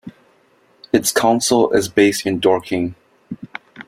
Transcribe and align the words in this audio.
Its 0.91 1.11
council 1.11 1.69
is 1.73 1.87
based 1.87 2.25
in 2.25 2.39
Dorking. 2.39 2.95